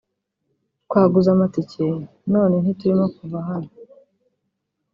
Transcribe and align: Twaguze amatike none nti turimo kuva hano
Twaguze 0.85 1.27
amatike 1.35 1.85
none 2.33 2.55
nti 2.63 2.71
turimo 2.79 3.05
kuva 3.17 3.39
hano 3.49 3.71